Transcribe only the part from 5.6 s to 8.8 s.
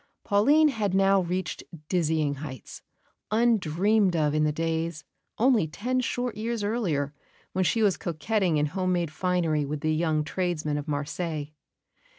ten short years earlier, when she was coquetting in